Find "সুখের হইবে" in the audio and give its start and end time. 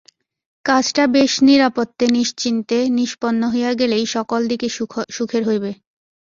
5.15-5.71